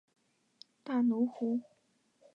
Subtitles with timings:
[0.83, 1.61] 大奴湖。